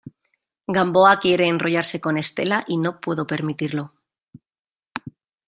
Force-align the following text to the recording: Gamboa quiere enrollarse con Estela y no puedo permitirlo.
Gamboa 0.75 1.17
quiere 1.17 1.45
enrollarse 1.45 1.99
con 2.01 2.17
Estela 2.17 2.59
y 2.67 2.79
no 2.79 2.99
puedo 2.99 3.27
permitirlo. 3.27 3.93